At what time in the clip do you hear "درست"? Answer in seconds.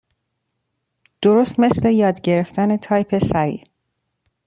1.21-1.59